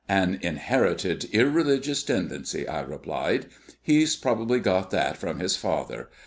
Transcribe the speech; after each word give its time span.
"An 0.09 0.39
inherited 0.41 1.25
irreligious 1.31 2.01
tendency," 2.01 2.67
I 2.67 2.81
replied. 2.81 3.45
"He's 3.83 4.15
probably 4.15 4.59
got 4.59 4.89
that 4.89 5.15
from 5.15 5.39
his 5.39 5.55
father. 5.57 6.09